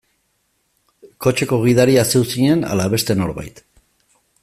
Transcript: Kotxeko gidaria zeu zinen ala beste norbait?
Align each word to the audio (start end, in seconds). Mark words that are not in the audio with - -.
Kotxeko 1.25 1.61
gidaria 1.65 2.07
zeu 2.15 2.25
zinen 2.33 2.67
ala 2.73 2.91
beste 2.95 3.21
norbait? 3.23 3.67